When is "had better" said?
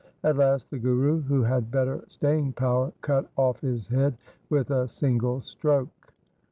1.43-2.03